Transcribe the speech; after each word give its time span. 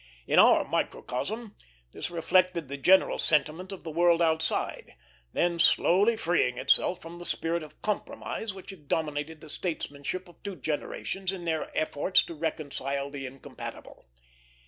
In 0.25 0.39
our 0.39 0.67
microcosm, 0.67 1.55
this 1.91 2.09
reflected 2.09 2.67
the 2.69 2.77
general 2.77 3.19
sentiment 3.19 3.71
of 3.71 3.83
the 3.83 3.91
world 3.91 4.19
outside, 4.19 4.95
then 5.31 5.59
slowly 5.59 6.17
freeing 6.17 6.57
itself 6.57 6.99
from 6.99 7.19
the 7.19 7.23
spirit 7.25 7.61
of 7.61 7.79
compromise 7.83 8.51
which 8.51 8.71
had 8.71 8.87
dominated 8.87 9.41
the 9.41 9.47
statesmanship 9.51 10.27
of 10.27 10.41
two 10.41 10.55
generations 10.55 11.31
in 11.31 11.45
their 11.45 11.69
efforts 11.77 12.23
to 12.23 12.33
reconcile 12.33 13.11
the 13.11 13.27
incompatible. 13.27 14.07